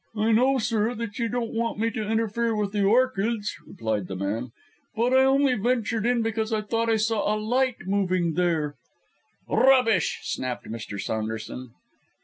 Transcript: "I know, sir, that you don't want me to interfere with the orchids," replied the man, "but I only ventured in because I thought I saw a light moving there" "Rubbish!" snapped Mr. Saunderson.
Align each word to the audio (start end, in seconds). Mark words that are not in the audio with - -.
"I 0.15 0.31
know, 0.31 0.57
sir, 0.57 0.95
that 0.95 1.19
you 1.19 1.29
don't 1.29 1.53
want 1.53 1.77
me 1.77 1.91
to 1.91 2.01
interfere 2.09 2.55
with 2.55 2.71
the 2.71 2.83
orchids," 2.83 3.53
replied 3.67 4.07
the 4.07 4.15
man, 4.15 4.49
"but 4.95 5.13
I 5.13 5.23
only 5.25 5.53
ventured 5.53 6.07
in 6.07 6.23
because 6.23 6.51
I 6.51 6.61
thought 6.61 6.89
I 6.89 6.95
saw 6.95 7.35
a 7.35 7.37
light 7.37 7.85
moving 7.85 8.33
there" 8.33 8.73
"Rubbish!" 9.47 10.21
snapped 10.23 10.65
Mr. 10.67 10.99
Saunderson. 10.99 11.75